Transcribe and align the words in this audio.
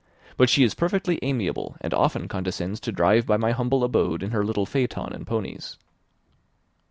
But 0.35 0.49
she 0.49 0.63
is 0.63 0.73
perfectly 0.73 1.19
amiable, 1.21 1.75
and 1.79 1.93
often 1.93 2.27
condescends 2.27 2.79
to 2.79 2.91
drive 2.91 3.27
by 3.27 3.37
my 3.37 3.51
humble 3.51 3.83
abode 3.83 4.23
in 4.23 4.31
her 4.31 4.43
little 4.43 4.65
phaeton 4.65 5.13
and 5.13 5.27
ponies." 5.27 5.77